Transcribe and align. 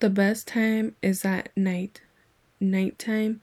The 0.00 0.08
best 0.08 0.48
time 0.48 0.96
is 1.02 1.26
at 1.26 1.54
night. 1.54 2.00
Nighttime. 2.58 3.42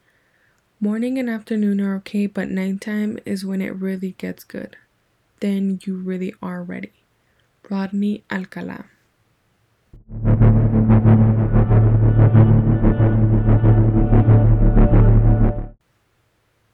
Morning 0.80 1.20
and 1.20 1.30
afternoon 1.30 1.80
are 1.80 1.98
okay, 1.98 2.26
but 2.26 2.50
nighttime 2.50 3.20
is 3.28 3.46
when 3.46 3.62
it 3.62 3.76
really 3.76 4.14
gets 4.14 4.44
good. 4.44 4.76
Then 5.40 5.80
you 5.86 5.98
really 5.98 6.34
are 6.42 6.64
ready. 6.64 6.94
Rodney 7.70 8.24
Alcala. 8.32 8.86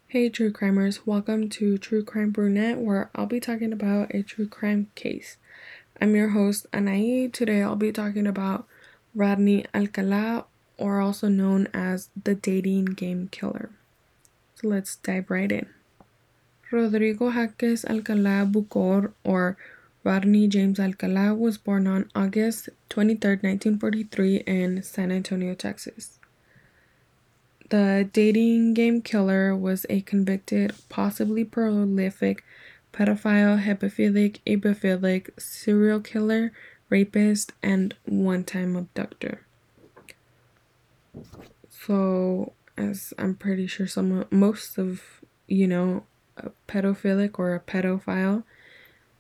Hey, 0.07 0.29
true 0.29 0.54
crimers, 0.54 1.05
welcome 1.05 1.50
to 1.50 1.77
True 1.77 2.05
Crime 2.05 2.31
Brunette, 2.31 2.77
where 2.77 3.11
I'll 3.13 3.25
be 3.25 3.41
talking 3.41 3.73
about 3.73 4.15
a 4.15 4.23
true 4.23 4.47
crime 4.47 4.91
case. 4.95 5.36
I'm 6.00 6.15
your 6.15 6.29
host, 6.29 6.68
Anai. 6.71 7.34
Today 7.34 7.61
I'll 7.61 7.75
be 7.75 7.91
talking 7.91 8.25
about 8.25 8.65
Rodney 9.16 9.66
Alcala, 9.73 10.46
or 10.77 11.00
also 11.00 11.28
known 11.28 11.68
as 11.74 12.10
the 12.24 12.36
dating 12.36 12.86
game 12.86 13.29
killer. 13.32 13.69
So 14.55 14.68
let's 14.68 14.96
dive 14.96 15.29
right 15.29 15.51
in. 15.51 15.68
Rodrigo 16.71 17.32
Jacques 17.32 17.86
Alcala 17.88 18.47
Buquor, 18.50 19.14
or 19.24 19.57
Rodney 20.04 20.47
James 20.47 20.79
Alcala, 20.79 21.36
was 21.36 21.57
born 21.57 21.86
on 21.86 22.10
August 22.15 22.69
23, 22.89 23.29
1943, 23.41 24.38
in 24.47 24.82
San 24.82 25.11
Antonio, 25.11 25.54
Texas. 25.54 26.19
The 27.69 28.10
dating 28.11 28.74
game 28.74 29.02
killer 29.02 29.55
was 29.55 29.86
a 29.89 30.02
convicted, 30.02 30.74
possibly 30.89 31.43
prolific 31.43 32.44
pedophile, 32.94 33.64
hebephilic, 33.64 34.39
ephebophilic, 34.45 35.30
serial 35.39 36.00
killer, 36.00 36.52
rapist, 36.94 37.53
and 37.64 37.95
one 38.06 38.44
time 38.44 38.75
abductor. 38.75 39.47
So, 41.69 42.53
as 42.78 43.16
I'm 43.17 43.33
pretty 43.33 43.66
sure 43.66 43.88
some 43.88 44.25
most 44.30 44.77
of 44.77 45.02
you 45.47 45.67
know, 45.67 46.03
a 46.38 46.52
pedophilic 46.67 47.39
or 47.39 47.55
a 47.55 47.59
pedophile, 47.59 48.44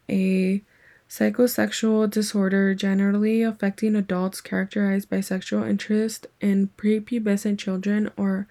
a 0.07 0.61
Psychosexual 1.09 2.09
disorder 2.09 2.75
generally 2.75 3.41
affecting 3.41 3.95
adults 3.95 4.39
characterized 4.41 5.09
by 5.09 5.21
sexual 5.21 5.63
interest 5.63 6.27
in 6.41 6.69
prepubescent 6.77 7.57
children 7.59 8.11
or 8.17 8.47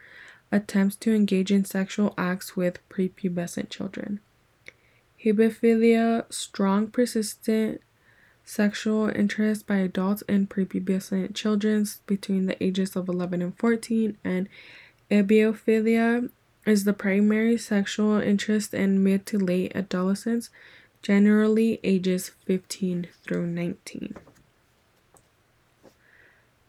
attempts 0.50 0.96
to 0.96 1.14
engage 1.14 1.50
in 1.50 1.64
sexual 1.64 2.12
acts 2.18 2.56
with 2.56 2.78
prepubescent 2.88 3.68
children. 3.68 4.20
Hebephilia, 5.24 6.32
strong, 6.32 6.88
persistent 6.88 7.80
sexual 8.44 9.08
interest 9.08 9.66
by 9.66 9.76
adults 9.76 10.22
in 10.22 10.46
prepubescent 10.46 11.34
children 11.34 11.86
between 12.06 12.46
the 12.46 12.62
ages 12.62 12.96
of 12.96 13.08
11 13.08 13.42
and 13.42 13.58
14, 13.58 14.16
and 14.24 14.48
ephebophilia 15.10 16.30
is 16.66 16.84
the 16.84 16.92
primary 16.92 17.58
sexual 17.58 18.20
interest 18.20 18.72
in 18.74 19.02
mid 19.02 19.26
to 19.26 19.38
late 19.38 19.72
adolescence, 19.74 20.50
generally 21.02 21.80
ages 21.82 22.30
15 22.46 23.08
through 23.24 23.46
19. 23.46 24.14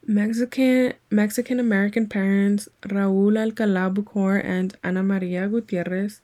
Mexican 0.06 0.92
Mexican 1.10 1.58
American 1.58 2.06
parents 2.06 2.68
Raúl 2.82 3.38
Alcalá 3.38 3.92
Buquor 3.92 4.38
and 4.44 4.76
Ana 4.84 5.02
Maria 5.02 5.48
Gutierrez. 5.48 6.20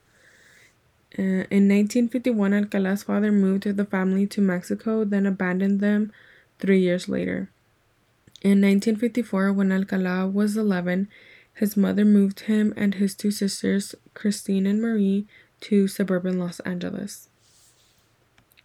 Eh, 1.17 1.45
In 1.51 1.67
1951, 1.67 2.53
Alcala's 2.53 3.03
father 3.03 3.31
moved 3.31 3.63
the 3.63 3.85
family 3.85 4.25
to 4.27 4.41
Mexico, 4.41 5.03
then 5.03 5.25
abandoned 5.25 5.79
them 5.79 6.11
three 6.59 6.79
years 6.79 7.09
later. 7.09 7.49
In 8.41 8.61
1954, 8.61 9.51
when 9.51 9.71
Alcala 9.71 10.27
was 10.27 10.55
11, 10.55 11.09
his 11.53 11.75
mother 11.75 12.05
moved 12.05 12.41
him 12.41 12.73
and 12.77 12.95
his 12.95 13.13
two 13.13 13.29
sisters, 13.29 13.93
Christine 14.13 14.65
and 14.65 14.81
Marie, 14.81 15.27
to 15.61 15.87
suburban 15.87 16.39
Los 16.39 16.59
Angeles. 16.61 17.27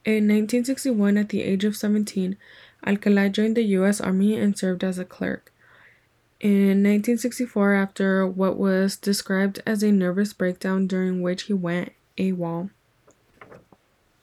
In 0.05 0.29
1961, 0.29 1.17
at 1.17 1.31
the 1.31 1.43
age 1.43 1.65
of 1.65 1.77
17, 1.77 2.37
Alcala 2.87 3.29
joined 3.29 3.57
the 3.57 3.65
U.S. 3.81 4.01
Army 4.01 4.39
and 4.39 4.57
served 4.57 4.85
as 4.85 5.01
a 5.01 5.05
clerk. 5.05 5.53
In 6.39 6.85
1964, 6.85 7.75
after 7.75 8.27
what 8.27 8.57
was 8.57 8.97
described 8.97 9.61
as 9.67 9.83
a 9.83 9.91
nervous 9.91 10.33
breakdown 10.33 10.87
during 10.87 11.23
which 11.23 11.45
he 11.45 11.53
went 11.53 11.93
AWOL. 12.19 12.71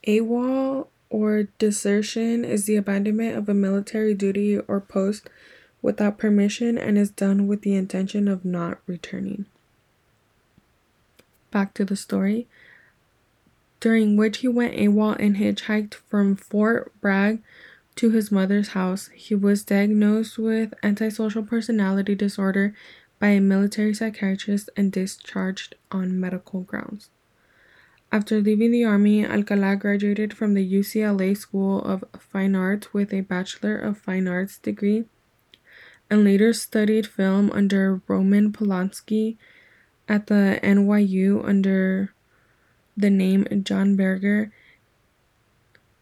AWOL 0.06 0.88
or 1.10 1.44
desertion 1.58 2.44
is 2.44 2.66
the 2.66 2.76
abandonment 2.76 3.36
of 3.36 3.48
a 3.48 3.54
military 3.54 4.14
duty 4.14 4.58
or 4.58 4.80
post 4.80 5.28
without 5.80 6.18
permission 6.18 6.76
and 6.76 6.98
is 6.98 7.10
done 7.10 7.46
with 7.46 7.62
the 7.62 7.74
intention 7.74 8.26
of 8.26 8.44
not 8.44 8.78
returning. 8.86 9.46
Back 11.50 11.74
to 11.74 11.84
the 11.84 11.96
story 11.96 12.48
during 13.84 14.16
which 14.16 14.38
he 14.38 14.48
went 14.48 14.74
AWOL 14.74 15.14
and 15.18 15.36
hitchhiked 15.36 15.92
from 15.92 16.36
Fort 16.36 16.92
Bragg 17.02 17.42
to 17.96 18.10
his 18.10 18.32
mother's 18.32 18.68
house. 18.68 19.08
He 19.14 19.34
was 19.34 19.62
diagnosed 19.62 20.38
with 20.38 20.72
antisocial 20.82 21.42
personality 21.42 22.14
disorder 22.14 22.74
by 23.18 23.28
a 23.28 23.40
military 23.40 23.92
psychiatrist 23.92 24.70
and 24.74 24.90
discharged 24.90 25.74
on 25.92 26.18
medical 26.18 26.62
grounds. 26.62 27.10
After 28.14 28.40
leaving 28.40 28.70
the 28.70 28.84
army, 28.84 29.26
Alcala 29.26 29.74
graduated 29.74 30.34
from 30.34 30.54
the 30.54 30.64
UCLA 30.64 31.36
School 31.36 31.82
of 31.82 32.04
Fine 32.16 32.54
Arts 32.54 32.94
with 32.94 33.12
a 33.12 33.22
Bachelor 33.22 33.76
of 33.76 33.98
Fine 33.98 34.28
Arts 34.28 34.56
degree 34.56 35.06
and 36.08 36.22
later 36.22 36.52
studied 36.52 37.08
film 37.08 37.50
under 37.50 38.02
Roman 38.06 38.52
Polanski 38.52 39.36
at 40.08 40.28
the 40.28 40.60
NYU 40.62 41.44
under 41.44 42.14
the 42.96 43.10
name 43.10 43.48
John 43.64 43.96
Berger. 43.96 44.52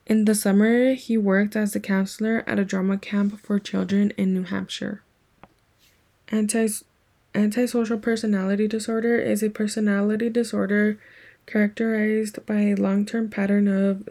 In 0.04 0.26
the 0.26 0.34
summer, 0.34 0.92
he 0.92 1.16
worked 1.16 1.56
as 1.56 1.74
a 1.74 1.80
counselor 1.80 2.44
at 2.46 2.58
a 2.58 2.64
drama 2.66 2.98
camp 2.98 3.40
for 3.40 3.58
children 3.58 4.12
in 4.18 4.34
New 4.34 4.42
Hampshire. 4.42 5.02
Anti- 6.28 6.84
antisocial 7.34 7.96
personality 7.96 8.68
disorder 8.68 9.16
is 9.16 9.42
a 9.42 9.48
personality 9.48 10.28
disorder 10.28 10.98
characterized 11.46 12.44
by 12.46 12.60
a 12.60 12.74
long 12.74 13.04
term 13.04 13.28
pattern 13.28 13.68
of 13.68 14.08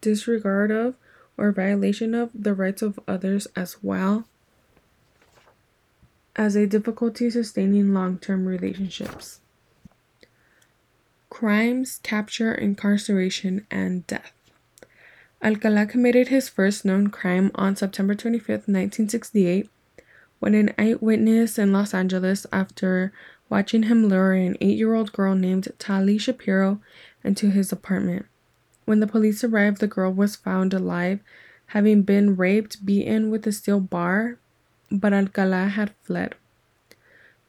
disregard 0.00 0.70
of 0.70 0.94
or 1.36 1.52
violation 1.52 2.14
of 2.14 2.30
the 2.34 2.54
rights 2.54 2.82
of 2.82 2.98
others 3.06 3.46
as 3.54 3.76
well 3.82 4.26
as 6.36 6.54
a 6.54 6.66
difficulty 6.66 7.30
sustaining 7.30 7.92
long 7.92 8.18
term 8.18 8.46
relationships 8.46 9.40
crimes, 11.30 12.00
capture, 12.02 12.52
incarceration, 12.52 13.66
and 13.70 14.06
death. 14.06 14.32
Alcala 15.42 15.86
committed 15.86 16.28
his 16.28 16.48
first 16.48 16.84
known 16.84 17.10
crime 17.10 17.52
on 17.54 17.76
September 17.76 18.14
25, 18.14 18.48
1968, 18.66 19.70
when 20.40 20.54
an 20.54 20.74
eyewitness 20.76 21.58
in 21.58 21.72
Los 21.72 21.94
Angeles, 21.94 22.44
after 22.52 23.12
watching 23.48 23.84
him 23.84 24.08
lure 24.08 24.32
an 24.32 24.56
eight 24.60 24.76
year 24.76 24.94
old 24.94 25.12
girl 25.12 25.34
named 25.34 25.68
Tali 25.78 26.18
Shapiro 26.18 26.80
into 27.24 27.50
his 27.50 27.72
apartment. 27.72 28.26
When 28.84 29.00
the 29.00 29.06
police 29.06 29.44
arrived, 29.44 29.80
the 29.80 29.86
girl 29.86 30.12
was 30.12 30.36
found 30.36 30.72
alive, 30.72 31.20
having 31.66 32.02
been 32.02 32.36
raped, 32.36 32.84
beaten 32.84 33.30
with 33.30 33.46
a 33.46 33.52
steel 33.52 33.80
bar, 33.80 34.38
but 34.90 35.12
Alcala 35.12 35.66
had 35.66 35.94
fled. 36.02 36.34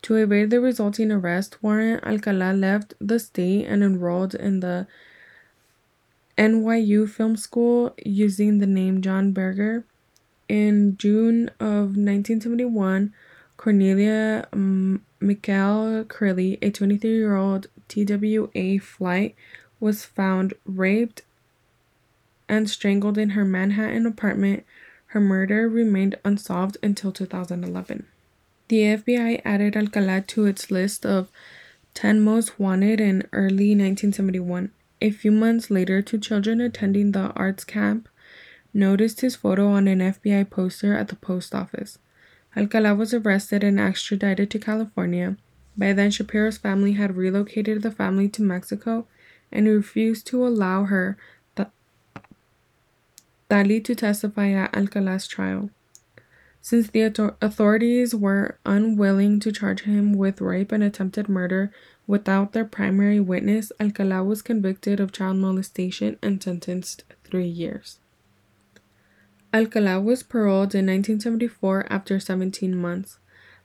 To 0.03 0.15
evade 0.15 0.49
the 0.49 0.61
resulting 0.61 1.11
arrest 1.11 1.61
warrant, 1.61 2.03
Alcala 2.03 2.53
left 2.53 2.93
the 2.99 3.19
state 3.19 3.65
and 3.65 3.83
enrolled 3.83 4.33
in 4.35 4.61
the 4.61 4.87
NYU 6.37 7.09
Film 7.09 7.35
School 7.35 7.93
using 8.05 8.59
the 8.59 8.67
name 8.67 9.01
John 9.01 9.33
Berger. 9.33 9.85
In 10.47 10.97
June 10.97 11.49
of 11.59 11.95
1971, 11.95 13.13
Cornelia 13.59 14.47
um, 14.53 15.03
Michael 15.19 16.05
Curley, 16.05 16.57
a 16.61 16.71
23 16.71 17.09
year 17.09 17.35
old 17.35 17.67
TWA 17.89 18.79
flight, 18.79 19.35
was 19.81 20.05
found 20.05 20.53
raped 20.65 21.23
and 22.47 22.69
strangled 22.69 23.17
in 23.17 23.31
her 23.31 23.43
Manhattan 23.43 24.05
apartment. 24.05 24.63
Her 25.07 25.19
murder 25.19 25.67
remained 25.67 26.15
unsolved 26.23 26.77
until 26.81 27.11
2011. 27.11 28.07
The 28.69 28.81
FBI 28.81 29.41
added 29.43 29.75
Alcala 29.75 30.21
to 30.21 30.45
its 30.45 30.71
list 30.71 31.05
of 31.05 31.27
10 31.95 32.21
most 32.21 32.61
wanted 32.61 33.01
in 33.01 33.27
early 33.33 33.75
1971. 33.75 34.71
A 35.01 35.11
few 35.11 35.31
months 35.31 35.69
later, 35.69 36.01
two 36.01 36.17
children 36.17 36.61
attending 36.61 37.11
the 37.11 37.33
arts 37.35 37.65
camp 37.65 38.07
noticed 38.73 39.19
his 39.19 39.35
photo 39.35 39.67
on 39.67 39.89
an 39.89 39.99
FBI 39.99 40.49
poster 40.49 40.95
at 40.95 41.09
the 41.09 41.17
post 41.17 41.53
office. 41.53 41.99
Alcala 42.55 42.95
was 42.95 43.13
arrested 43.13 43.63
and 43.63 43.79
extradited 43.79 44.49
to 44.51 44.59
California. 44.59 45.37
By 45.77 45.93
then, 45.93 46.11
Shapiro's 46.11 46.57
family 46.57 46.93
had 46.93 47.15
relocated 47.15 47.81
the 47.81 47.91
family 47.91 48.27
to 48.29 48.41
Mexico 48.41 49.07
and 49.51 49.67
refused 49.67 50.27
to 50.27 50.45
allow 50.45 50.83
her, 50.83 51.17
Tali, 53.49 53.81
to 53.81 53.95
testify 53.95 54.51
at 54.51 54.75
Alcala's 54.75 55.27
trial. 55.27 55.69
Since 56.61 56.89
the 56.89 57.03
authorities 57.41 58.13
were 58.13 58.57
unwilling 58.65 59.39
to 59.39 59.51
charge 59.51 59.83
him 59.83 60.13
with 60.13 60.41
rape 60.41 60.71
and 60.71 60.83
attempted 60.83 61.29
murder 61.29 61.71
without 62.05 62.51
their 62.53 62.65
primary 62.65 63.19
witness, 63.19 63.71
Alcala 63.79 64.23
was 64.23 64.41
convicted 64.41 64.99
of 64.99 65.11
child 65.11 65.37
molestation 65.37 66.17
and 66.21 66.43
sentenced 66.43 67.05
three 67.23 67.47
years. 67.47 67.99
Alcala 69.51 69.99
was 69.99 70.21
paroled 70.21 70.75
in 70.75 70.85
1974 70.85 71.87
after 71.89 72.19
17 72.19 72.75
months. 72.75 73.17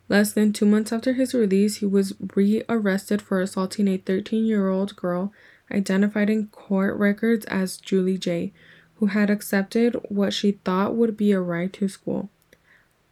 Less 0.08 0.32
than 0.32 0.52
two 0.52 0.66
months 0.66 0.92
after 0.92 1.12
his 1.12 1.34
release, 1.34 1.76
he 1.76 1.86
was 1.86 2.14
rearrested 2.34 3.20
for 3.20 3.40
assaulting 3.40 3.88
a 3.88 3.98
13 3.98 4.44
year 4.44 4.68
old 4.68 4.96
girl 4.96 5.32
identified 5.70 6.30
in 6.30 6.48
court 6.48 6.96
records 6.96 7.44
as 7.46 7.78
Julie 7.78 8.18
J., 8.18 8.52
who 8.96 9.06
had 9.06 9.28
accepted 9.28 9.96
what 10.08 10.32
she 10.32 10.52
thought 10.64 10.94
would 10.94 11.16
be 11.16 11.32
a 11.32 11.40
ride 11.40 11.72
to 11.74 11.88
school. 11.88 12.30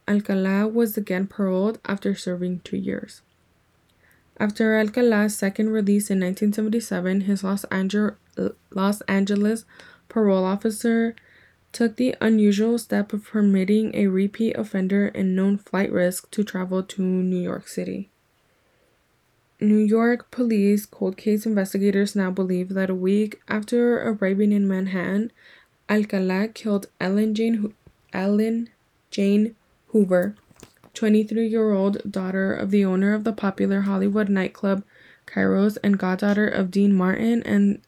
Alcala 0.09 0.69
was 0.69 0.97
again 0.97 1.27
paroled 1.27 1.79
after 1.85 2.15
serving 2.15 2.61
two 2.61 2.77
years. 2.77 3.23
After 4.39 4.77
Alcala's 4.79 5.37
second 5.37 5.71
release 5.71 6.11
in 6.11 6.21
1977, 6.21 7.23
his 7.23 7.45
Los, 7.45 7.65
Ange- 7.71 8.17
Los 8.71 9.01
Angeles 9.03 9.65
parole 10.09 10.45
officer 10.45 11.15
took 11.73 11.97
the 11.97 12.15
unusual 12.21 12.79
step 12.79 13.13
of 13.13 13.25
permitting 13.25 13.95
a 13.95 14.07
repeat 14.07 14.55
offender 14.57 15.09
and 15.09 15.35
known 15.35 15.57
flight 15.59 15.91
risk 15.91 16.31
to 16.31 16.45
travel 16.45 16.83
to 16.83 17.03
New 17.03 17.41
York 17.41 17.67
City. 17.67 18.11
New 19.61 19.79
York 19.79 20.31
police 20.31 20.87
cold 20.87 21.17
case 21.17 21.47
investigators 21.47 22.17
now 22.17 22.31
believe 22.31 22.71
that 22.71 22.91
a 22.91 22.95
week 22.95 23.41
after 23.49 24.03
arriving 24.03 24.53
in 24.53 24.67
Manhattan, 24.67 25.31
Alcala 25.89 26.49
killed 26.49 26.87
Ellen 27.01 27.35
Jane, 27.35 27.73
Ellen 28.13 28.71
Jane 29.11 29.55
Hoover, 29.89 30.35
23 30.95 31.47
year 31.47 31.73
old 31.73 32.11
daughter 32.11 32.53
of 32.53 32.71
the 32.71 32.85
owner 32.85 33.15
of 33.15 33.25
the 33.25 33.33
popular 33.33 33.83
Hollywood 33.83 34.29
nightclub 34.29 34.83
Ciro's 35.33 35.77
and 35.79 35.99
goddaughter 35.99 36.47
of 36.47 36.71
Dean 36.71 36.93
Martin 36.93 37.43
and 37.45 37.81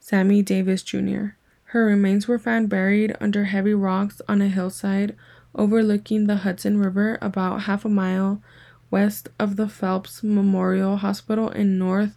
Sammy 0.00 0.42
Davis 0.42 0.82
Jr. 0.82 1.34
Her 1.72 1.84
remains 1.84 2.26
were 2.26 2.38
found 2.38 2.70
buried 2.70 3.14
under 3.20 3.44
heavy 3.44 3.74
rocks 3.74 4.22
on 4.26 4.40
a 4.40 4.48
hillside 4.48 5.14
overlooking 5.54 6.26
the 6.26 6.36
Hudson 6.36 6.78
River 6.78 7.18
about 7.20 7.62
half 7.62 7.84
a 7.84 7.90
mile 7.90 8.42
west 8.90 9.28
of 9.38 9.56
the 9.56 9.68
Phelps 9.68 10.22
Memorial 10.22 10.96
Hospital 10.96 11.50
in 11.50 11.78
North 11.78 12.16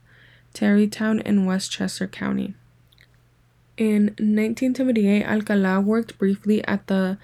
Tarrytown 0.53 1.19
in 1.19 1.45
Westchester 1.45 2.07
County. 2.07 2.53
In 3.75 4.03
1978, 4.19 5.25
Alcala 5.25 5.81
worked 5.81 6.17
briefly 6.17 6.63
at 6.65 6.87
the 6.87 7.17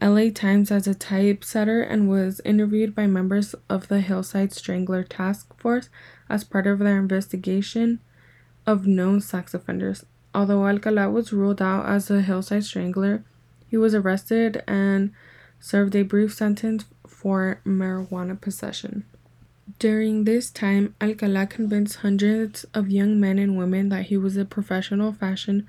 LA 0.00 0.30
Times 0.30 0.70
as 0.70 0.86
a 0.86 0.94
typesetter 0.94 1.82
and 1.82 2.08
was 2.08 2.40
interviewed 2.46 2.94
by 2.94 3.06
members 3.06 3.54
of 3.68 3.88
the 3.88 4.00
Hillside 4.00 4.54
Strangler 4.54 5.02
Task 5.02 5.54
Force 5.60 5.90
as 6.30 6.44
part 6.44 6.66
of 6.66 6.78
their 6.78 6.98
investigation 6.98 8.00
of 8.66 8.86
known 8.86 9.20
sex 9.20 9.52
offenders. 9.52 10.06
Although 10.34 10.66
Alcala 10.66 11.08
was 11.10 11.32
ruled 11.32 11.62
out 11.62 11.86
as 11.86 12.10
a 12.10 12.20
hillside 12.20 12.64
strangler, 12.64 13.22
he 13.68 13.76
was 13.76 13.94
arrested 13.94 14.62
and 14.66 15.12
served 15.60 15.94
a 15.94 16.02
brief 16.02 16.34
sentence 16.34 16.84
for 17.06 17.60
marijuana 17.64 18.40
possession. 18.40 19.04
During 19.78 20.24
this 20.24 20.50
time, 20.50 20.94
Alcala 21.00 21.46
convinced 21.46 21.96
hundreds 21.96 22.64
of 22.74 22.90
young 22.90 23.18
men 23.18 23.38
and 23.38 23.56
women 23.56 23.88
that 23.88 24.06
he 24.06 24.16
was 24.16 24.36
a 24.36 24.44
professional 24.44 25.12
fashion 25.12 25.66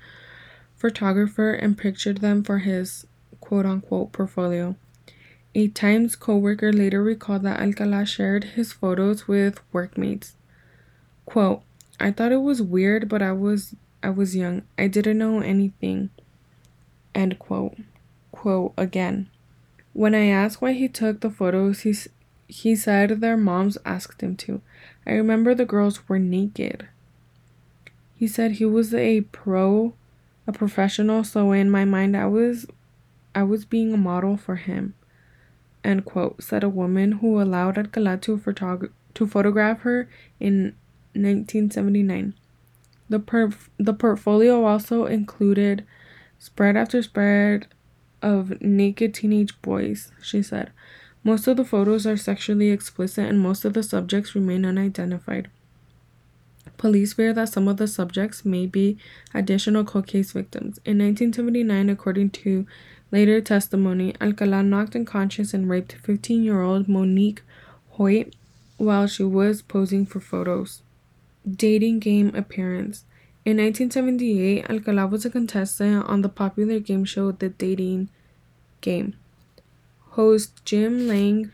photographer 0.74 1.52
and 1.52 1.78
pictured 1.78 2.18
them 2.18 2.42
for 2.42 2.58
his 2.58 3.06
quote 3.40 3.64
unquote 3.64 4.12
portfolio. 4.12 4.76
A 5.54 5.68
Times 5.68 6.16
co-worker 6.16 6.72
later 6.72 7.02
recalled 7.02 7.42
that 7.44 7.60
Alcala 7.60 8.04
shared 8.04 8.44
his 8.44 8.72
photos 8.72 9.26
with 9.26 9.60
workmates. 9.72 10.36
Quote, 11.24 11.62
I 11.98 12.10
thought 12.10 12.32
it 12.32 12.42
was 12.42 12.60
weird, 12.60 13.08
but 13.08 13.22
I 13.22 13.32
was 13.32 13.74
I 14.02 14.10
was 14.10 14.36
young. 14.36 14.62
I 14.78 14.86
didn't 14.86 15.18
know 15.18 15.40
anything. 15.40 16.10
End 17.14 17.38
quote. 17.38 17.76
Quote 18.32 18.72
again. 18.76 19.28
When 19.92 20.14
I 20.14 20.26
asked 20.26 20.60
why 20.60 20.72
he 20.72 20.88
took 20.88 21.20
the 21.20 21.30
photos, 21.30 21.80
he, 21.80 21.94
he 22.46 22.76
said 22.76 23.20
their 23.20 23.36
moms 23.36 23.78
asked 23.84 24.20
him 24.22 24.36
to. 24.36 24.60
I 25.06 25.12
remember 25.12 25.54
the 25.54 25.64
girls 25.64 26.08
were 26.08 26.18
naked. 26.18 26.88
He 28.14 28.26
said 28.26 28.52
he 28.52 28.64
was 28.64 28.94
a 28.94 29.22
pro, 29.22 29.94
a 30.46 30.52
professional, 30.52 31.24
so 31.24 31.52
in 31.52 31.70
my 31.70 31.84
mind 31.84 32.16
I 32.16 32.26
was 32.26 32.66
I 33.34 33.42
was 33.42 33.66
being 33.66 33.92
a 33.92 33.98
model 33.98 34.38
for 34.38 34.56
him. 34.56 34.94
End 35.84 36.06
quote, 36.06 36.42
said 36.42 36.64
a 36.64 36.70
woman 36.70 37.12
who 37.12 37.40
allowed 37.40 37.76
Alcala 37.76 38.16
to, 38.18 38.38
photog- 38.38 38.90
to 39.12 39.26
photograph 39.26 39.80
her 39.80 40.08
in 40.40 40.74
1979. 41.12 42.32
The, 43.08 43.20
perf- 43.20 43.68
the 43.78 43.92
portfolio 43.92 44.64
also 44.64 45.06
included 45.06 45.86
spread 46.38 46.76
after 46.76 47.02
spread 47.02 47.66
of 48.22 48.60
naked 48.60 49.14
teenage 49.14 49.60
boys, 49.62 50.12
she 50.22 50.42
said. 50.42 50.70
Most 51.22 51.46
of 51.46 51.56
the 51.56 51.64
photos 51.64 52.06
are 52.06 52.16
sexually 52.16 52.70
explicit 52.70 53.28
and 53.28 53.40
most 53.40 53.64
of 53.64 53.74
the 53.74 53.82
subjects 53.82 54.34
remain 54.34 54.64
unidentified. 54.64 55.50
Police 56.76 57.14
fear 57.14 57.32
that 57.32 57.48
some 57.48 57.68
of 57.68 57.78
the 57.78 57.88
subjects 57.88 58.44
may 58.44 58.66
be 58.66 58.98
additional 59.32 59.84
cold 59.84 60.06
case 60.06 60.32
victims. 60.32 60.78
In 60.84 60.98
1979, 60.98 61.88
according 61.88 62.30
to 62.30 62.66
later 63.10 63.40
testimony, 63.40 64.14
Alcala 64.20 64.62
knocked 64.62 64.94
unconscious 64.94 65.54
and 65.54 65.68
raped 65.68 65.92
15 65.92 66.42
year 66.42 66.60
old 66.60 66.88
Monique 66.88 67.42
Hoyt 67.90 68.34
while 68.76 69.06
she 69.06 69.22
was 69.22 69.62
posing 69.62 70.04
for 70.04 70.20
photos 70.20 70.82
dating 71.50 72.00
game 72.00 72.34
appearance. 72.34 73.04
In 73.44 73.58
1978, 73.58 74.68
Alcala 74.68 75.06
was 75.06 75.24
a 75.24 75.30
contestant 75.30 76.04
on 76.06 76.22
the 76.22 76.28
popular 76.28 76.80
game 76.80 77.04
show 77.04 77.30
The 77.30 77.48
Dating 77.48 78.08
Game. 78.80 79.14
Host 80.10 80.64
Jim 80.64 81.06
Lange 81.06 81.52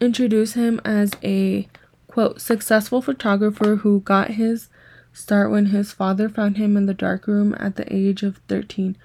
introduced 0.00 0.54
him 0.54 0.80
as 0.84 1.12
a 1.24 1.68
quote 2.06 2.40
successful 2.40 3.02
photographer 3.02 3.76
who 3.76 4.00
got 4.00 4.32
his 4.32 4.68
start 5.12 5.50
when 5.50 5.66
his 5.66 5.92
father 5.92 6.28
found 6.28 6.56
him 6.56 6.76
in 6.76 6.86
the 6.86 6.94
darkroom 6.94 7.56
at 7.58 7.76
the 7.76 7.92
age 7.94 8.22
of 8.22 8.38
13 8.48 8.96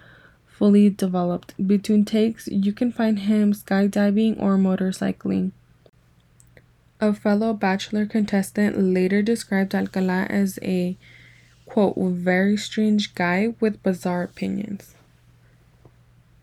fully 0.45 0.89
developed 0.89 1.55
between 1.65 2.03
takes 2.03 2.47
you 2.47 2.73
can 2.73 2.91
find 2.91 3.19
him 3.19 3.53
skydiving 3.53 4.39
or 4.41 4.57
motorcycling 4.57 5.51
a 6.99 7.13
fellow 7.13 7.53
Bachelor 7.53 8.05
contestant 8.05 8.77
later 8.77 9.21
described 9.21 9.73
Alcala 9.73 10.25
as 10.29 10.59
a, 10.61 10.97
quote, 11.65 11.95
very 11.97 12.57
strange 12.57 13.15
guy 13.15 13.53
with 13.59 13.81
bizarre 13.83 14.23
opinions, 14.23 14.95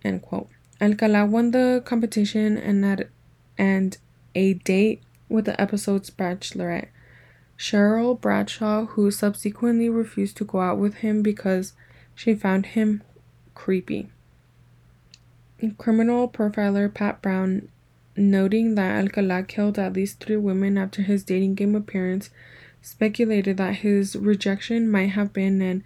end 0.05 0.23
quote. 0.23 0.49
Alcala 0.81 1.27
won 1.27 1.51
the 1.51 1.83
competition 1.85 2.57
and, 2.57 2.85
had, 2.85 3.09
and 3.57 3.99
a 4.35 4.55
date 4.55 5.03
with 5.29 5.45
the 5.47 5.61
episode's 5.61 6.11
Bachelorette. 6.11 6.89
Cheryl 7.59 8.21
Bradshaw, 8.21 8.85
who 8.85 9.11
subsequently 9.11 9.89
refused 9.89 10.37
to 10.37 10.45
go 10.45 10.61
out 10.61 10.79
with 10.79 10.97
him 10.97 11.23
because 11.23 11.73
she 12.15 12.35
found 12.35 12.67
him 12.67 13.03
creepy. 13.55 14.11
Criminal 15.79 16.29
profiler 16.29 16.93
Pat 16.93 17.23
Brown 17.23 17.69
noting 18.16 18.75
that 18.75 18.99
Alcala 18.99 19.42
killed 19.42 19.78
at 19.78 19.92
least 19.92 20.20
three 20.20 20.37
women 20.37 20.78
after 20.78 21.02
his 21.02 21.25
dating 21.25 21.54
game 21.54 21.75
appearance, 21.75 22.30
speculated 22.80 23.56
that 23.56 23.76
his 23.76 24.16
rejection 24.16 24.90
might 24.90 25.11
have 25.11 25.32
been 25.32 25.61
an 25.61 25.85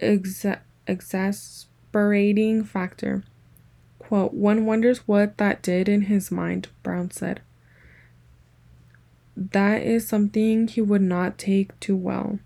exa- 0.00 0.60
exasperating 0.86 2.64
factor. 2.64 3.22
Quote, 3.98 4.34
One 4.34 4.66
wonders 4.66 5.06
what 5.06 5.38
that 5.38 5.62
did 5.62 5.88
in 5.88 6.02
his 6.02 6.30
mind, 6.30 6.68
Brown 6.82 7.10
said. 7.10 7.40
That 9.36 9.82
is 9.82 10.06
something 10.06 10.68
he 10.68 10.80
would 10.80 11.02
not 11.02 11.38
take 11.38 11.78
too 11.80 11.96
well. 11.96 12.38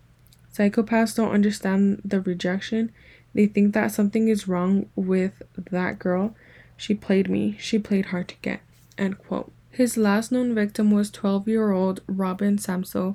Psychopaths 0.53 1.17
don't 1.17 1.33
understand 1.33 2.01
the 2.05 2.21
rejection. 2.21 2.91
They 3.35 3.47
think 3.47 3.75
that 3.75 3.93
something 3.93 4.29
is 4.29 4.49
wrong 4.49 4.89
with 4.97 5.43
that 5.57 5.99
girl. 5.99 6.35
She 6.77 6.95
played 6.95 7.29
me. 7.29 7.57
She 7.61 7.79
played 7.79 8.07
hard 8.07 8.29
to 8.29 8.37
get. 8.41 8.61
End 8.99 9.17
quote. 9.19 9.53
His 9.71 9.97
last 9.97 10.33
known 10.33 10.55
victim 10.55 10.91
was 10.91 11.11
12 11.11 11.47
year 11.47 11.71
old 11.71 12.03
Robin 12.09 12.59
Samsoe, 12.59 13.15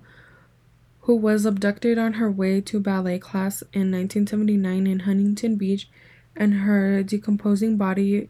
who 1.01 1.15
was 1.15 1.45
abducted 1.45 1.97
on 1.97 2.13
her 2.13 2.31
way 2.31 2.61
to 2.61 2.79
ballet 2.79 3.19
class 3.19 3.61
in 3.73 3.91
1979 3.91 4.87
in 4.87 4.99
Huntington 5.01 5.57
Beach, 5.57 5.89
and 6.35 6.53
her 6.55 7.03
decomposing 7.03 7.75
body 7.75 8.29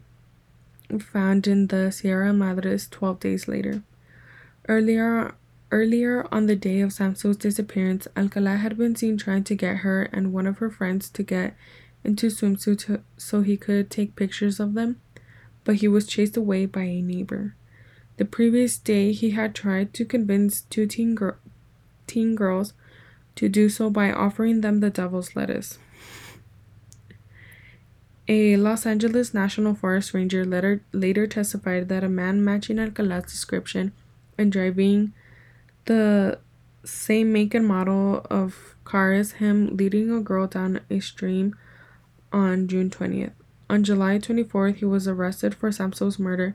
found 0.98 1.46
in 1.46 1.68
the 1.68 1.92
Sierra 1.92 2.32
Madres 2.32 2.88
12 2.88 3.20
days 3.20 3.46
later. 3.46 3.82
Earlier, 4.68 5.34
earlier 5.70 6.26
on 6.32 6.46
the 6.46 6.56
day 6.56 6.80
of 6.80 6.90
Samsoe's 6.90 7.36
disappearance, 7.36 8.08
Alcala 8.16 8.56
had 8.56 8.76
been 8.76 8.96
seen 8.96 9.16
trying 9.16 9.44
to 9.44 9.54
get 9.54 9.78
her 9.78 10.02
and 10.12 10.32
one 10.32 10.46
of 10.46 10.58
her 10.58 10.70
friends 10.70 11.08
to 11.10 11.22
get 11.22 11.54
into 12.02 12.26
swimsuits 12.26 13.00
so 13.16 13.42
he 13.42 13.56
could 13.56 13.90
take 13.90 14.16
pictures 14.16 14.58
of 14.58 14.74
them 14.74 15.00
but 15.64 15.76
he 15.76 15.88
was 15.88 16.06
chased 16.06 16.36
away 16.36 16.66
by 16.66 16.82
a 16.82 17.02
neighbor. 17.02 17.54
The 18.16 18.24
previous 18.24 18.78
day, 18.78 19.12
he 19.12 19.30
had 19.30 19.54
tried 19.54 19.92
to 19.94 20.04
convince 20.04 20.62
two 20.62 20.86
teen, 20.86 21.18
teen 22.06 22.34
girls 22.36 22.74
to 23.34 23.48
do 23.48 23.68
so 23.68 23.90
by 23.90 24.12
offering 24.12 24.60
them 24.60 24.80
the 24.80 24.90
devil's 24.90 25.34
lettuce. 25.34 25.78
A 28.26 28.56
Los 28.56 28.86
Angeles 28.86 29.34
National 29.34 29.74
Forest 29.74 30.14
ranger 30.14 30.44
later, 30.44 30.82
later 30.92 31.26
testified 31.26 31.88
that 31.88 32.04
a 32.04 32.08
man 32.08 32.42
matching 32.42 32.78
Alcala's 32.78 33.24
description 33.24 33.92
and 34.38 34.50
driving 34.50 35.12
the 35.84 36.38
same 36.84 37.32
make 37.32 37.54
and 37.54 37.66
model 37.66 38.26
of 38.30 38.76
car 38.84 39.12
as 39.12 39.32
him 39.32 39.76
leading 39.76 40.10
a 40.10 40.20
girl 40.20 40.46
down 40.46 40.80
a 40.88 41.00
stream 41.00 41.54
on 42.32 42.68
June 42.68 42.88
20th. 42.88 43.32
On 43.68 43.82
July 43.82 44.18
24th, 44.18 44.76
he 44.76 44.84
was 44.84 45.08
arrested 45.08 45.54
for 45.54 45.70
Samsoe's 45.70 46.18
murder. 46.18 46.54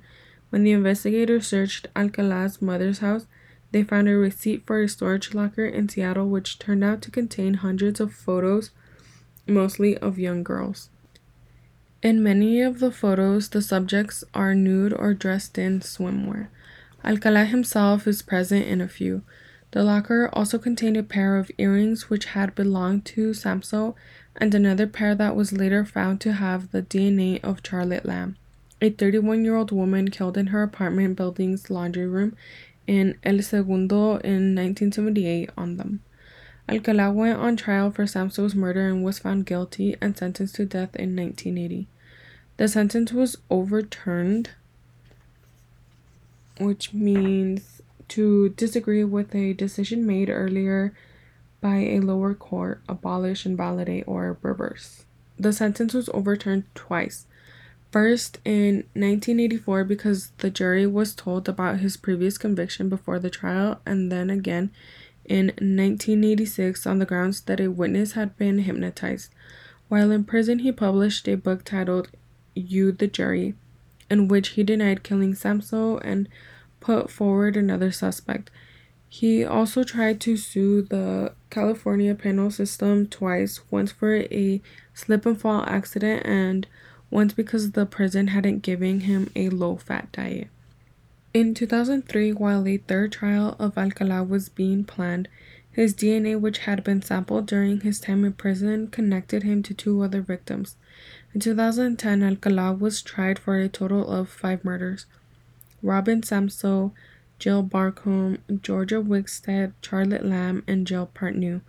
When 0.49 0.63
the 0.63 0.71
investigators 0.71 1.47
searched 1.47 1.87
Alcala's 1.95 2.61
mother's 2.61 2.99
house, 2.99 3.25
they 3.71 3.83
found 3.83 4.09
a 4.09 4.15
receipt 4.15 4.65
for 4.65 4.81
a 4.81 4.89
storage 4.89 5.33
locker 5.33 5.65
in 5.65 5.89
Seattle, 5.89 6.27
which 6.27 6.59
turned 6.59 6.83
out 6.83 7.01
to 7.03 7.11
contain 7.11 7.55
hundreds 7.55 7.99
of 7.99 8.13
photos, 8.13 8.71
mostly 9.47 9.97
of 9.97 10.17
young 10.17 10.43
girls. 10.43 10.89
In 12.01 12.23
many 12.23 12.61
of 12.61 12.79
the 12.79 12.91
photos, 12.91 13.49
the 13.49 13.61
subjects 13.61 14.23
are 14.33 14.55
nude 14.55 14.93
or 14.93 15.13
dressed 15.13 15.57
in 15.57 15.81
swimwear. 15.81 16.47
Alcala 17.03 17.45
himself 17.45 18.07
is 18.07 18.21
present 18.21 18.65
in 18.65 18.81
a 18.81 18.87
few. 18.87 19.21
The 19.71 19.83
locker 19.83 20.29
also 20.33 20.57
contained 20.57 20.97
a 20.97 21.03
pair 21.03 21.37
of 21.37 21.51
earrings 21.57 22.09
which 22.09 22.25
had 22.25 22.55
belonged 22.55 23.05
to 23.05 23.33
Samsoe 23.33 23.95
and 24.35 24.55
another 24.55 24.87
pair 24.87 25.13
that 25.15 25.35
was 25.35 25.53
later 25.53 25.85
found 25.85 26.21
to 26.21 26.33
have 26.33 26.71
the 26.71 26.81
DNA 26.81 27.43
of 27.43 27.61
Charlotte 27.63 28.05
Lamb, 28.05 28.35
a 28.81 28.89
31 28.89 29.45
year 29.45 29.55
old 29.55 29.71
woman 29.71 30.09
killed 30.09 30.37
in 30.37 30.47
her 30.47 30.63
apartment 30.63 31.15
building's 31.15 31.69
laundry 31.69 32.07
room 32.07 32.35
in 32.87 33.15
El 33.23 33.41
Segundo 33.43 34.17
in 34.17 34.55
1978 34.55 35.51
on 35.55 35.77
them. 35.77 36.01
Alcala 36.67 37.11
went 37.11 37.37
on 37.37 37.55
trial 37.55 37.91
for 37.91 38.05
Samsoe's 38.05 38.55
murder 38.55 38.87
and 38.87 39.03
was 39.03 39.19
found 39.19 39.45
guilty 39.45 39.95
and 40.01 40.17
sentenced 40.17 40.55
to 40.55 40.65
death 40.65 40.95
in 40.95 41.15
1980. 41.15 41.87
The 42.57 42.67
sentence 42.67 43.11
was 43.11 43.37
overturned, 43.49 44.51
which 46.59 46.93
means 46.93 47.78
to 48.09 48.49
disagree 48.49 49.03
with 49.03 49.33
a 49.33 49.53
decision 49.53 50.05
made 50.05 50.29
earlier 50.29 50.93
by 51.61 51.77
a 51.77 51.99
lower 51.99 52.33
court, 52.33 52.81
abolish, 52.87 53.45
invalidate, 53.45 54.05
or 54.07 54.37
reverse. 54.41 55.05
The 55.37 55.53
sentence 55.53 55.93
was 55.93 56.09
overturned 56.13 56.65
twice. 56.75 57.27
First, 57.91 58.39
in 58.45 58.85
1984, 58.93 59.83
because 59.83 60.31
the 60.37 60.51
jury 60.51 60.85
was 60.85 61.15
told 61.15 61.49
about 61.49 61.79
his 61.79 61.97
previous 61.97 62.37
conviction 62.37 62.87
before 62.87 63.19
the 63.19 63.29
trial, 63.29 63.81
and 63.85 64.11
then 64.11 64.29
again 64.29 64.71
in 65.25 65.47
1986 65.47 66.85
on 66.85 66.99
the 66.99 67.05
grounds 67.05 67.41
that 67.41 67.59
a 67.59 67.69
witness 67.69 68.13
had 68.13 68.37
been 68.37 68.59
hypnotized. 68.59 69.31
While 69.87 70.11
in 70.11 70.23
prison, 70.23 70.59
he 70.59 70.71
published 70.71 71.27
a 71.27 71.35
book 71.35 71.63
titled 71.63 72.09
You 72.53 72.91
the 72.91 73.07
Jury, 73.07 73.55
in 74.09 74.27
which 74.27 74.49
he 74.49 74.63
denied 74.63 75.03
killing 75.03 75.33
Samsoe 75.33 75.99
and 76.03 76.27
put 76.79 77.09
forward 77.09 77.55
another 77.57 77.91
suspect. 77.91 78.49
He 79.07 79.43
also 79.43 79.83
tried 79.83 80.21
to 80.21 80.37
sue 80.37 80.83
the 80.83 81.33
California 81.49 82.13
penal 82.13 82.51
system 82.51 83.07
twice, 83.07 83.61
once 83.71 83.91
for 83.91 84.15
a 84.15 84.61
slip 84.93 85.25
and 85.25 85.39
fall 85.39 85.63
accident 85.67 86.25
and 86.25 86.67
once 87.09 87.33
because 87.33 87.71
the 87.71 87.87
prison 87.87 88.27
hadn't 88.27 88.61
given 88.61 89.01
him 89.01 89.31
a 89.35 89.49
low 89.49 89.77
fat 89.77 90.11
diet. 90.11 90.47
In 91.33 91.53
2003, 91.53 92.33
while 92.33 92.67
a 92.67 92.77
third 92.77 93.11
trial 93.11 93.55
of 93.59 93.77
Alcala 93.77 94.23
was 94.23 94.49
being 94.49 94.83
planned, 94.83 95.27
his 95.71 95.93
DNA, 95.93 96.39
which 96.39 96.59
had 96.59 96.83
been 96.83 97.01
sampled 97.01 97.45
during 97.45 97.81
his 97.81 97.99
time 97.99 98.25
in 98.25 98.33
prison, 98.33 98.87
connected 98.87 99.43
him 99.43 99.63
to 99.63 99.73
two 99.73 100.01
other 100.01 100.21
victims. 100.21 100.75
In 101.33 101.39
2010, 101.39 102.23
Alcala 102.23 102.73
was 102.73 103.01
tried 103.01 103.37
for 103.39 103.57
a 103.59 103.69
total 103.69 104.09
of 104.11 104.29
five 104.29 104.65
murders. 104.65 105.05
Robin 105.81 106.21
Samsoe, 106.21 106.91
Jill 107.39 107.63
Barcomb, 107.63 108.39
Georgia 108.61 109.01
Wixted, 109.01 109.73
Charlotte 109.81 110.25
Lamb, 110.25 110.63
and 110.67 110.85
Jill 110.85 111.07
Partnew. 111.07 111.61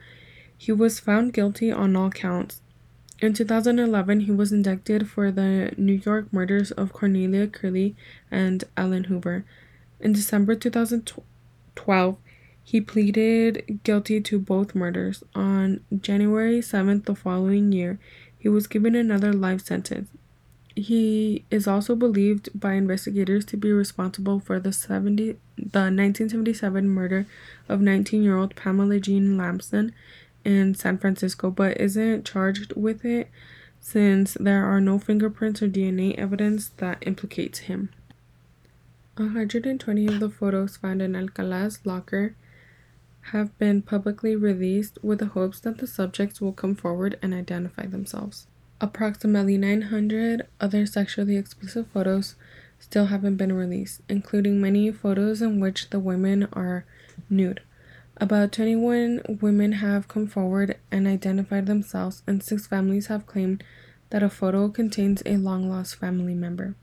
He 0.57 0.73
was 0.73 1.01
found 1.01 1.33
guilty 1.33 1.71
on 1.73 1.97
all 1.97 2.11
counts. 2.11 2.61
In 3.21 3.35
2011, 3.35 4.21
he 4.21 4.33
was 4.33 4.51
indicted 4.51 5.09
for 5.09 5.31
the 5.31 5.73
New 5.77 6.01
York 6.05 6.33
murders 6.33 6.71
of 6.73 6.93
Cornelia 6.93 7.47
Curley 7.47 7.95
and 8.31 8.65
Ellen 8.77 9.05
Hoover. 9.05 9.45
In 10.01 10.13
December 10.13 10.55
2012, 10.55 12.17
he 12.63 12.81
pleaded 12.81 13.81
guilty 13.85 14.21
to 14.23 14.39
both 14.39 14.75
murders. 14.75 15.23
On 15.35 15.81
January 16.01 16.61
7th 16.61 17.05
the 17.05 17.15
following 17.15 17.73
year, 17.73 17.99
he 18.39 18.49
was 18.49 18.67
given 18.67 18.95
another 18.95 19.33
life 19.33 19.65
sentence. 19.65 20.09
He 20.81 21.45
is 21.51 21.67
also 21.67 21.95
believed 21.95 22.49
by 22.59 22.73
investigators 22.73 23.45
to 23.47 23.59
be 23.59 23.71
responsible 23.71 24.41
for 24.41 24.59
the 24.59 24.73
70 24.73 25.37
the 25.59 25.91
1977 25.93 26.89
murder 26.89 27.27
of 27.69 27.81
19-year-old 27.81 28.57
Pamela 28.57 28.99
Jean 28.99 29.37
Lambson 29.37 29.93
in 30.43 30.75
San 30.75 30.97
Francisco, 30.97 31.51
but 31.51 31.79
isn't 31.79 32.25
charged 32.25 32.73
with 32.77 33.05
it 33.05 33.29
since 33.79 34.39
there 34.41 34.65
are 34.65 34.81
no 34.81 34.99
fingerprints 34.99 35.61
or 35.61 35.69
DNA 35.69 36.17
evidence 36.17 36.71
that 36.79 37.07
implicates 37.07 37.61
him. 37.61 37.91
120 39.19 40.07
of 40.07 40.19
the 40.19 40.31
photos 40.31 40.79
found 40.79 41.03
in 41.03 41.15
Alcala's 41.15 41.81
locker 41.85 42.37
have 43.33 43.57
been 43.59 43.83
publicly 43.83 44.35
released 44.35 44.99
with 45.03 45.19
the 45.19 45.27
hopes 45.27 45.61
that 45.61 45.77
the 45.77 45.87
subjects 45.87 46.41
will 46.41 46.55
come 46.55 46.75
forward 46.75 47.19
and 47.21 47.35
identify 47.35 47.85
themselves. 47.85 48.47
Approximately 48.81 49.59
900 49.59 50.47
other 50.61 50.87
sexually 50.87 51.37
explicit 51.37 51.87
photos 51.93 52.35
still 52.79 53.07
haven't 53.07 53.37
been 53.37 53.53
released, 53.53 54.01
including 54.09 54.61
many 54.61 54.91
photos 54.91 55.43
in 55.43 55.61
which 55.61 55.91
the 55.91 56.01
women 56.01 56.49
are 56.55 56.87
nude. 57.29 57.61
About 58.17 58.53
21 58.53 59.39
women 59.41 59.73
have 59.73 60.09
come 60.09 60.27
forward 60.27 60.77
and 60.91 61.07
identified 61.07 61.67
themselves, 61.67 62.23
and 62.27 62.43
six 62.43 62.67
families 62.67 63.09
have 63.09 63.27
claimed 63.27 63.63
that 64.11 64.23
a 64.23 64.31
photo 64.31 64.69
contains 64.69 65.23
a 65.25 65.37
long 65.37 65.69
lost 65.69 65.97
family 65.97 66.35
member. 66.35 66.75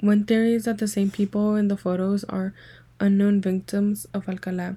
One 0.00 0.24
theory 0.24 0.54
is 0.54 0.64
that 0.64 0.78
the 0.78 0.88
same 0.88 1.10
people 1.10 1.56
in 1.56 1.68
the 1.68 1.76
photos 1.76 2.24
are 2.24 2.54
unknown 2.98 3.40
victims 3.40 4.06
of 4.14 4.28
Alcala. 4.28 4.76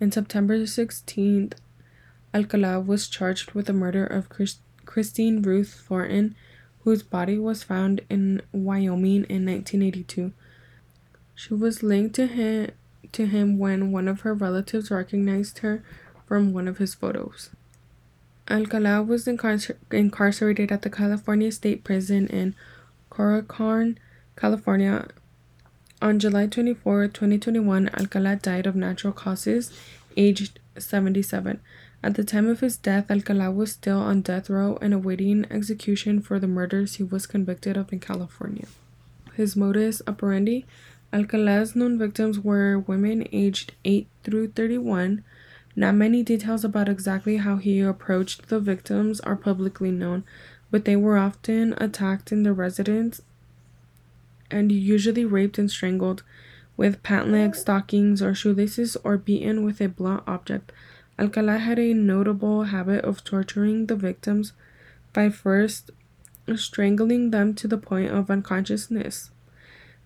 In 0.00 0.10
September 0.10 0.58
16th, 0.58 1.54
Alcala 2.32 2.80
was 2.80 3.08
charged 3.08 3.52
with 3.52 3.66
the 3.66 3.72
murder 3.72 4.04
of 4.04 4.28
Chris- 4.28 4.58
Christine 4.88 5.42
Ruth 5.42 5.84
Thornton, 5.86 6.34
whose 6.80 7.02
body 7.02 7.38
was 7.38 7.62
found 7.62 8.00
in 8.08 8.40
Wyoming 8.52 9.24
in 9.28 9.44
1982. 9.44 10.32
She 11.34 11.52
was 11.52 11.82
linked 11.82 12.14
to 12.14 12.26
him 12.26 12.70
to 13.12 13.26
him 13.26 13.58
when 13.58 13.92
one 13.92 14.08
of 14.08 14.22
her 14.22 14.32
relatives 14.32 14.90
recognized 14.90 15.58
her 15.58 15.84
from 16.26 16.54
one 16.54 16.66
of 16.66 16.78
his 16.78 16.94
photos. 16.94 17.50
Alcala 18.50 19.02
was 19.02 19.26
incarcer- 19.26 19.76
incarcerated 19.92 20.72
at 20.72 20.80
the 20.80 20.90
California 20.90 21.52
State 21.52 21.84
Prison 21.84 22.26
in 22.26 22.54
Corcoran, 23.10 23.98
California. 24.36 25.06
On 26.00 26.18
July 26.18 26.46
24, 26.46 27.08
2021, 27.08 27.90
Alcala 27.90 28.36
died 28.36 28.66
of 28.66 28.74
natural 28.74 29.12
causes, 29.12 29.70
aged 30.16 30.60
77. 30.78 31.60
At 32.02 32.14
the 32.14 32.24
time 32.24 32.46
of 32.46 32.60
his 32.60 32.76
death, 32.76 33.10
Alcala 33.10 33.50
was 33.50 33.72
still 33.72 33.98
on 33.98 34.22
death 34.22 34.48
row 34.48 34.78
and 34.80 34.94
awaiting 34.94 35.46
execution 35.50 36.20
for 36.20 36.38
the 36.38 36.46
murders 36.46 36.94
he 36.94 37.02
was 37.02 37.26
convicted 37.26 37.76
of 37.76 37.92
in 37.92 38.00
California. 38.00 38.66
His 39.34 39.56
modus 39.56 40.00
operandi 40.06 40.64
Alcala's 41.12 41.74
known 41.74 41.98
victims 41.98 42.38
were 42.38 42.78
women 42.78 43.26
aged 43.32 43.72
8 43.84 44.06
through 44.24 44.48
31. 44.48 45.24
Not 45.74 45.94
many 45.94 46.22
details 46.22 46.64
about 46.64 46.88
exactly 46.88 47.38
how 47.38 47.56
he 47.56 47.80
approached 47.80 48.48
the 48.48 48.60
victims 48.60 49.20
are 49.20 49.36
publicly 49.36 49.90
known, 49.90 50.24
but 50.70 50.84
they 50.84 50.96
were 50.96 51.16
often 51.16 51.74
attacked 51.78 52.30
in 52.30 52.42
their 52.42 52.52
residence 52.52 53.22
and 54.50 54.70
usually 54.70 55.24
raped 55.24 55.58
and 55.58 55.70
strangled 55.70 56.22
with 56.76 57.02
pant 57.02 57.28
legs, 57.28 57.60
stockings, 57.60 58.22
or 58.22 58.34
shoelaces, 58.34 58.96
or 59.02 59.16
beaten 59.16 59.64
with 59.64 59.80
a 59.80 59.88
blunt 59.88 60.22
object. 60.26 60.72
Alcala 61.18 61.58
had 61.58 61.78
a 61.78 61.94
notable 61.94 62.64
habit 62.64 63.04
of 63.04 63.24
torturing 63.24 63.86
the 63.86 63.96
victims 63.96 64.52
by 65.12 65.30
first 65.30 65.90
strangling 66.56 67.30
them 67.30 67.54
to 67.54 67.66
the 67.66 67.76
point 67.76 68.10
of 68.10 68.30
unconsciousness. 68.30 69.30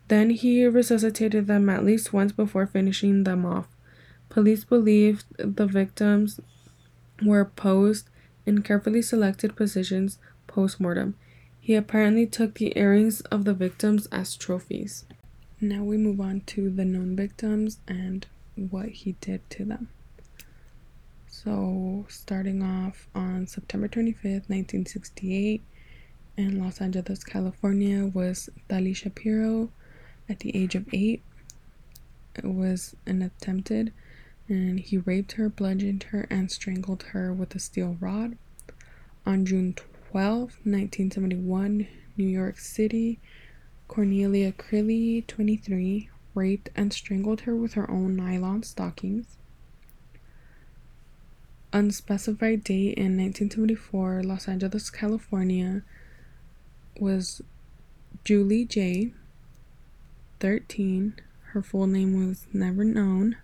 Then 0.08 0.30
he 0.30 0.66
resuscitated 0.66 1.46
them 1.46 1.68
at 1.68 1.84
least 1.84 2.12
once 2.12 2.32
before 2.32 2.66
finishing 2.66 3.24
them 3.24 3.44
off. 3.44 3.68
Police 4.28 4.64
believed 4.64 5.24
the 5.38 5.66
victims 5.66 6.40
were 7.22 7.44
posed 7.44 8.08
in 8.46 8.62
carefully 8.62 9.02
selected 9.02 9.54
positions 9.54 10.18
post 10.46 10.80
mortem. 10.80 11.14
He 11.60 11.74
apparently 11.74 12.26
took 12.26 12.54
the 12.54 12.76
earrings 12.76 13.20
of 13.22 13.44
the 13.44 13.54
victims 13.54 14.06
as 14.10 14.36
trophies. 14.36 15.04
Now 15.60 15.84
we 15.84 15.96
move 15.96 16.20
on 16.20 16.40
to 16.46 16.70
the 16.70 16.84
known 16.84 17.14
victims 17.14 17.78
and 17.86 18.26
what 18.56 18.88
he 18.88 19.12
did 19.20 19.48
to 19.50 19.64
them. 19.64 19.88
So, 21.34 22.04
starting 22.10 22.62
off 22.62 23.08
on 23.14 23.46
September 23.46 23.88
25th, 23.88 24.50
1968, 24.50 25.62
in 26.36 26.60
Los 26.62 26.78
Angeles, 26.78 27.24
California, 27.24 28.04
was 28.04 28.50
Tali 28.68 28.92
Shapiro 28.92 29.70
at 30.28 30.40
the 30.40 30.54
age 30.54 30.74
of 30.74 30.86
eight. 30.92 31.22
It 32.36 32.44
was 32.44 32.94
an 33.06 33.22
attempted, 33.22 33.94
and 34.46 34.78
he 34.78 34.98
raped 34.98 35.32
her, 35.32 35.48
bludgeoned 35.48 36.02
her, 36.10 36.26
and 36.28 36.50
strangled 36.50 37.04
her 37.04 37.32
with 37.32 37.54
a 37.54 37.58
steel 37.58 37.96
rod. 37.98 38.36
On 39.24 39.46
June 39.46 39.74
12, 40.10 40.38
1971, 40.64 41.88
New 42.18 42.28
York 42.28 42.58
City, 42.58 43.18
Cornelia 43.88 44.52
Crilley, 44.52 45.26
23, 45.26 46.10
raped 46.34 46.68
and 46.76 46.92
strangled 46.92 47.40
her 47.40 47.56
with 47.56 47.72
her 47.72 47.90
own 47.90 48.16
nylon 48.16 48.62
stockings. 48.62 49.38
Unspecified 51.72 52.64
date 52.64 52.98
in 52.98 53.16
1974, 53.16 54.22
Los 54.24 54.46
Angeles, 54.46 54.90
California, 54.90 55.82
was 56.98 57.40
Julie 58.24 58.66
J. 58.66 59.12
13. 60.40 61.14
Her 61.52 61.62
full 61.62 61.86
name 61.86 62.28
was 62.28 62.46
never 62.52 62.84
known. 62.84 63.36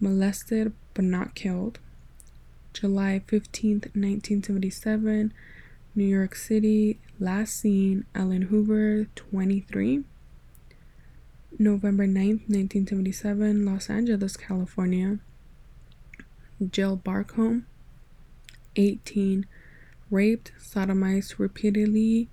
Molested 0.00 0.72
but 0.94 1.04
not 1.04 1.34
killed. 1.34 1.78
July 2.72 3.22
15th, 3.26 3.92
1977, 3.94 5.32
New 5.94 6.04
York 6.04 6.34
City. 6.34 6.98
Last 7.18 7.56
seen 7.56 8.06
Ellen 8.14 8.42
Hoover, 8.42 9.08
23. 9.14 10.04
November 11.58 12.06
9th, 12.06 12.48
1977, 12.48 13.64
Los 13.64 13.88
Angeles, 13.88 14.36
California. 14.36 15.18
Jill 16.70 16.96
Barcomb, 16.96 17.66
18. 18.76 19.46
Raped, 20.10 20.52
sodomized 20.58 21.38
repeatedly, 21.38 22.28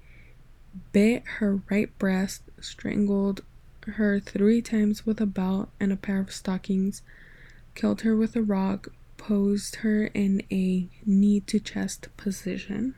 bit 0.92 1.24
her 1.40 1.62
right 1.70 1.98
breast, 1.98 2.44
strangled 2.62 3.42
her 3.86 4.20
three 4.20 4.62
times 4.62 5.06
with 5.06 5.20
a 5.20 5.26
belt 5.26 5.70
and 5.80 5.92
a 5.92 5.98
pair 5.98 6.20
of 6.20 6.32
stockings, 6.32 7.02
killed 7.76 8.02
her 8.02 8.16
with 8.16 8.36
a 8.36 8.42
rock, 8.42 8.90
posed 9.18 9.78
her 9.78 10.06
in 10.08 10.42
a 10.52 10.88
knee 11.06 11.40
to 11.42 11.60
chest 11.60 12.08
position. 12.16 12.96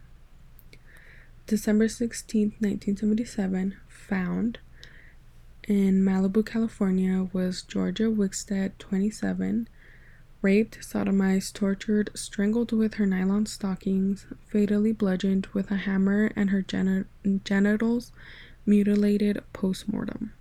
December 1.47 1.87
16, 1.87 2.55
1977, 2.59 3.77
found 3.87 4.59
in 5.67 6.03
Malibu, 6.03 6.45
California, 6.45 7.27
was 7.33 7.63
Georgia 7.63 8.11
Wixted, 8.11 8.73
27, 8.77 9.67
raped, 10.45 10.77
sodomized, 10.79 11.53
tortured, 11.53 12.11
strangled 12.13 12.71
with 12.71 12.93
her 12.93 13.05
nylon 13.07 13.47
stockings, 13.47 14.27
fatally 14.45 14.91
bludgeoned 14.91 15.47
with 15.53 15.71
a 15.71 15.75
hammer, 15.75 16.31
and 16.35 16.51
her 16.51 16.61
geni- 16.61 17.05
genitals 17.43 18.11
mutilated 18.63 19.41
post 19.53 19.91
mortem. 19.91 20.33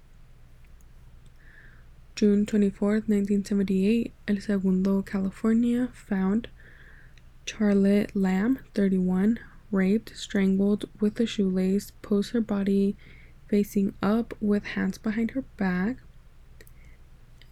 June 2.14 2.44
24, 2.44 2.90
1978, 3.06 4.12
El 4.28 4.40
Segundo, 4.40 5.00
California, 5.00 5.88
found 5.94 6.48
Charlotte 7.46 8.14
Lamb, 8.14 8.58
31, 8.74 9.38
raped, 9.70 10.14
strangled 10.14 10.84
with 11.00 11.18
a 11.18 11.24
shoelace, 11.24 11.92
posed 12.02 12.32
her 12.32 12.42
body 12.42 12.94
facing 13.48 13.94
up 14.02 14.34
with 14.38 14.64
hands 14.76 14.98
behind 14.98 15.30
her 15.30 15.44
back. 15.56 15.96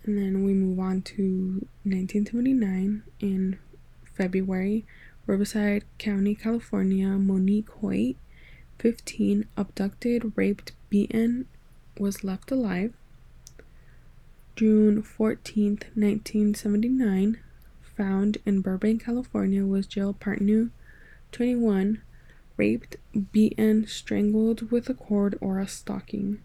And 0.05 0.19
then 0.19 0.45
we 0.45 0.53
move 0.53 0.79
on 0.81 1.03
to 1.03 1.67
1979 1.85 3.05
in 3.21 3.59
February, 4.03 4.85
Riverside 5.27 5.85
County, 5.99 6.35
California, 6.35 7.09
Monique 7.11 7.71
Hoyt, 7.81 8.17
15, 8.79 9.47
abducted, 9.57 10.33
raped, 10.35 10.73
beaten, 10.91 11.47
was 11.99 12.25
left 12.25 12.51
alive. 12.51 12.93
June 14.57 15.03
14th, 15.03 15.85
1979, 15.95 17.39
found 17.97 18.39
in 18.45 18.61
Burbank, 18.61 19.05
California, 19.05 19.65
was 19.65 19.87
Jill 19.87 20.13
Partnew, 20.13 20.71
21, 21.31 22.03
raped, 22.57 22.97
beaten, 23.33 23.87
strangled 23.87 24.71
with 24.71 24.89
a 24.91 24.95
cord 24.95 25.39
or 25.41 25.59
a 25.61 25.69
stocking. 25.69 26.43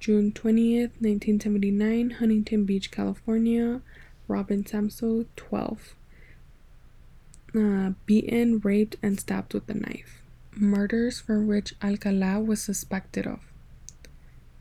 June 0.00 0.32
20th, 0.32 0.92
1979, 1.00 2.10
Huntington 2.10 2.64
Beach, 2.64 2.90
California, 2.90 3.80
Robin 4.28 4.64
Samsoe, 4.64 5.26
12. 5.36 5.94
Uh, 7.56 7.90
beaten, 8.04 8.58
raped, 8.58 8.96
and 9.02 9.20
stabbed 9.20 9.54
with 9.54 9.68
a 9.68 9.74
knife. 9.74 10.22
Murders 10.56 11.20
for 11.20 11.40
which 11.40 11.74
Alcala 11.82 12.40
was 12.40 12.60
suspected 12.60 13.26
of. 13.26 13.40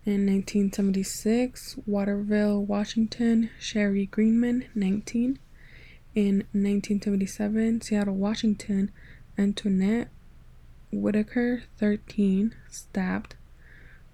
In 0.05 0.25
1976, 0.25 1.77
Waterville, 1.85 2.63
Washington, 2.63 3.49
Sherry 3.59 4.05
Greenman, 4.05 4.65
19. 4.75 5.39
In 6.13 6.35
1977, 6.51 7.81
Seattle, 7.81 8.15
Washington, 8.15 8.91
Antoinette 9.37 10.09
Whitaker, 10.91 11.63
13, 11.77 12.53
stabbed. 12.69 13.35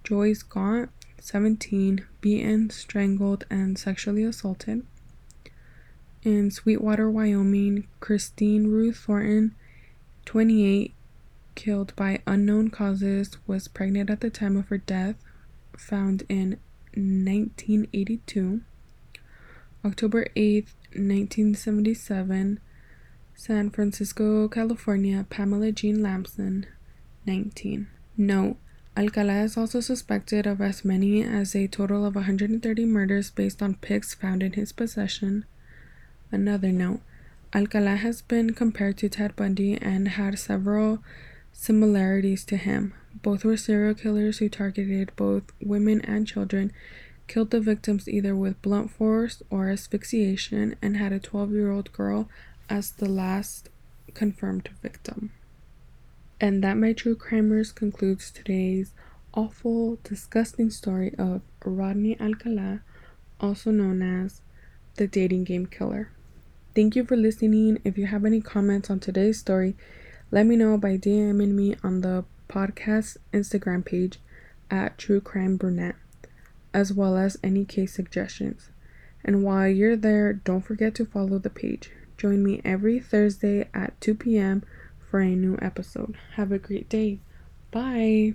Joyce 0.03 0.43
Gaunt, 0.43 0.91
17, 1.21 2.05
beaten, 2.21 2.69
strangled, 2.69 3.45
and 3.49 3.77
sexually 3.77 4.23
assaulted. 4.23 4.85
In 6.23 6.51
Sweetwater, 6.51 7.09
Wyoming, 7.09 7.87
Christine 7.99 8.67
Ruth 8.67 8.97
Thornton, 8.97 9.55
28, 10.25 10.93
killed 11.55 11.95
by 11.95 12.21
unknown 12.27 12.69
causes, 12.69 13.37
was 13.47 13.67
pregnant 13.67 14.09
at 14.09 14.21
the 14.21 14.29
time 14.29 14.57
of 14.57 14.67
her 14.67 14.77
death, 14.77 15.15
found 15.77 16.23
in 16.29 16.59
1982. 16.93 18.61
October 19.85 20.27
8, 20.35 20.65
1977, 20.91 22.59
San 23.35 23.69
Francisco, 23.69 24.49
California, 24.49 25.25
Pamela 25.29 25.71
Jean 25.71 26.03
Lambson, 26.03 26.65
19. 27.25 27.87
Note, 28.17 28.57
Alcala 28.97 29.43
is 29.43 29.55
also 29.55 29.79
suspected 29.79 30.45
of 30.45 30.59
as 30.59 30.83
many 30.83 31.23
as 31.23 31.55
a 31.55 31.67
total 31.67 32.05
of 32.05 32.15
130 32.15 32.85
murders 32.85 33.31
based 33.31 33.61
on 33.61 33.75
pics 33.75 34.13
found 34.13 34.43
in 34.43 34.53
his 34.53 34.71
possession. 34.73 35.45
Another 36.31 36.71
note, 36.71 37.01
Alcala 37.53 37.95
has 37.95 38.21
been 38.21 38.53
compared 38.53 38.97
to 38.97 39.09
Ted 39.09 39.35
Bundy 39.35 39.77
and 39.81 40.09
had 40.09 40.37
several 40.37 40.99
similarities 41.51 42.43
to 42.45 42.57
him. 42.57 42.93
Both 43.21 43.43
were 43.43 43.57
serial 43.57 43.95
killers 43.95 44.37
who 44.37 44.49
targeted 44.49 45.11
both 45.15 45.43
women 45.61 46.01
and 46.01 46.27
children, 46.27 46.71
killed 47.27 47.51
the 47.51 47.59
victims 47.59 48.07
either 48.07 48.35
with 48.35 48.61
blunt 48.61 48.91
force 48.91 49.41
or 49.49 49.69
asphyxiation, 49.69 50.75
and 50.81 50.97
had 50.97 51.11
a 51.11 51.19
12 51.19 51.51
year 51.53 51.71
old 51.71 51.91
girl 51.91 52.29
as 52.69 52.91
the 52.91 53.09
last 53.09 53.69
confirmed 54.13 54.69
victim. 54.81 55.31
And 56.41 56.63
that, 56.63 56.77
my 56.77 56.93
true 56.93 57.15
crimers, 57.15 57.73
concludes 57.73 58.31
today's 58.31 58.93
awful, 59.33 59.97
disgusting 60.03 60.69
story 60.69 61.13
of 61.17 61.41
Rodney 61.65 62.19
Alcala, 62.19 62.81
also 63.39 63.71
known 63.71 64.01
as 64.01 64.41
the 64.95 65.07
dating 65.07 65.43
game 65.43 65.65
killer. 65.65 66.11
Thank 66.75 66.95
you 66.95 67.03
for 67.03 67.17
listening. 67.17 67.79
If 67.83 67.97
you 67.97 68.05
have 68.07 68.25
any 68.25 68.41
comments 68.41 68.89
on 68.89 68.99
today's 68.99 69.39
story, 69.39 69.75
let 70.31 70.45
me 70.45 70.55
know 70.55 70.77
by 70.77 70.97
DMing 70.97 71.51
me 71.51 71.75
on 71.83 72.01
the 72.01 72.23
podcast 72.47 73.17
Instagram 73.33 73.85
page 73.85 74.19
at 74.71 74.97
True 74.97 75.19
Crime 75.19 75.57
Brunette, 75.57 75.95
as 76.73 76.93
well 76.93 77.17
as 77.17 77.37
any 77.43 77.65
case 77.65 77.93
suggestions. 77.93 78.69
And 79.23 79.43
while 79.43 79.67
you're 79.67 79.97
there, 79.97 80.33
don't 80.33 80.61
forget 80.61 80.95
to 80.95 81.05
follow 81.05 81.39
the 81.39 81.49
page. 81.49 81.91
Join 82.17 82.43
me 82.43 82.61
every 82.63 82.99
Thursday 82.99 83.67
at 83.73 83.99
2 84.01 84.15
p.m 84.15 84.63
for 85.09 85.19
a 85.19 85.35
new 85.35 85.57
episode. 85.61 86.15
Have 86.35 86.51
a 86.51 86.59
great 86.59 86.89
day. 86.89 87.19
Bye. 87.71 88.33